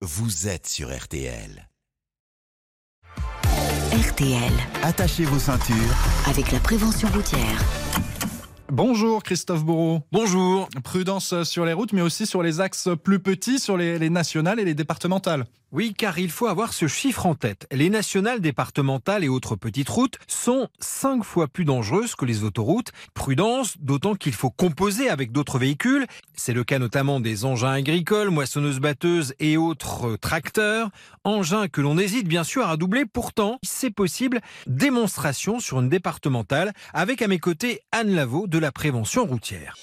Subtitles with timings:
[0.00, 1.68] vous êtes sur RTL.
[3.92, 4.52] RTL,
[4.84, 5.74] Attachez vos ceintures.
[6.28, 7.60] avec la prévention routière.
[8.70, 10.02] Bonjour Christophe Bourreau.
[10.12, 10.68] Bonjour.
[10.84, 14.60] Prudence sur les routes, mais aussi sur les axes plus petits, sur les, les nationales
[14.60, 15.46] et les départementales.
[15.70, 17.66] Oui, car il faut avoir ce chiffre en tête.
[17.70, 22.90] Les nationales, départementales et autres petites routes sont 5 fois plus dangereuses que les autoroutes.
[23.12, 26.06] Prudence, d'autant qu'il faut composer avec d'autres véhicules.
[26.34, 30.88] C'est le cas notamment des engins agricoles, moissonneuses-batteuses et autres tracteurs.
[31.24, 33.04] Engins que l'on hésite bien sûr à doubler.
[33.04, 34.40] Pourtant, c'est possible.
[34.66, 39.76] Démonstration sur une départementale avec à mes côtés Anne Lavaux de la prévention routière.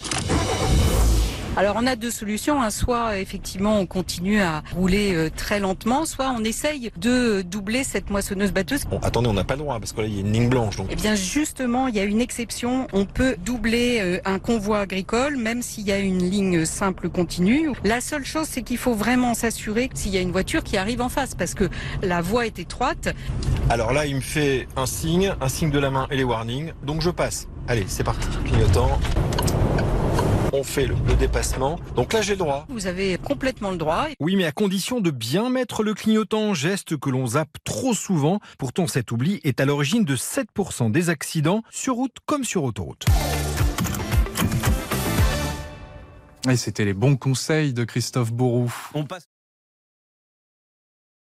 [1.57, 2.69] Alors on a deux solutions, hein.
[2.69, 8.09] soit effectivement on continue à rouler euh, très lentement, soit on essaye de doubler cette
[8.09, 8.83] moissonneuse batteuse.
[8.85, 10.49] Bon, attendez, on n'a pas le droit parce que là, il y a une ligne
[10.49, 10.75] blanche.
[10.75, 14.79] Donc, Eh bien justement, il y a une exception, on peut doubler euh, un convoi
[14.79, 17.71] agricole même s'il y a une ligne simple continue.
[17.85, 21.01] La seule chose c'est qu'il faut vraiment s'assurer s'il y a une voiture qui arrive
[21.01, 21.69] en face parce que
[22.01, 23.15] la voie est étroite.
[23.69, 26.73] alors là, il me fait un signe, un signe de la main et les warnings.
[26.83, 27.47] Donc je passe.
[27.69, 28.27] Allez, c'est parti.
[28.43, 28.99] Clignotant.
[30.57, 31.77] On fait le, le dépassement.
[31.97, 32.65] Donc là, j'ai le droit.
[32.69, 34.07] Vous avez complètement le droit.
[34.21, 38.39] Oui, mais à condition de bien mettre le clignotant, geste que l'on zappe trop souvent.
[38.57, 43.05] Pourtant, cet oubli est à l'origine de 7% des accidents sur route comme sur autoroute.
[46.49, 48.69] Et c'était les bons conseils de Christophe Bourreau.
[48.93, 49.27] On passe